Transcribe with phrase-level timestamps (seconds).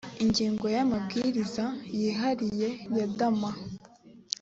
[0.23, 1.65] ingingo ya amabwiriza
[1.99, 3.51] yihariye ya dma